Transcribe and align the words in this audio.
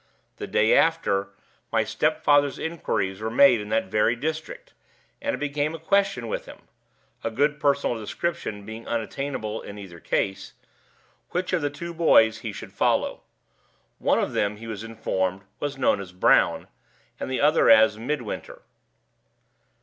The 0.37 0.47
day 0.47 0.75
after, 0.75 1.29
my 1.71 1.83
stepfather's 1.83 2.57
inquiries 2.57 3.21
were 3.21 3.29
made 3.29 3.61
in 3.61 3.69
that 3.69 3.85
very 3.91 4.15
district, 4.15 4.73
and 5.21 5.35
it 5.35 5.37
became 5.37 5.75
a 5.75 5.79
question 5.79 6.27
with 6.27 6.47
him 6.47 6.57
(a 7.23 7.29
good 7.29 7.59
personal 7.59 7.99
description 7.99 8.65
being 8.65 8.87
unattainable 8.87 9.61
in 9.61 9.77
either 9.77 9.99
case) 9.99 10.53
which 11.29 11.53
of 11.53 11.61
the 11.61 11.69
two 11.69 11.93
boys 11.93 12.39
he 12.39 12.51
should 12.51 12.73
follow. 12.73 13.21
One 13.99 14.17
of 14.17 14.33
them, 14.33 14.57
he 14.57 14.65
was 14.65 14.83
informed, 14.83 15.43
was 15.59 15.77
known 15.77 16.01
as 16.01 16.13
"Brown," 16.13 16.67
and 17.19 17.29
the 17.29 17.39
other 17.41 17.69
as 17.69 17.99
"Midwinter." 17.99 18.63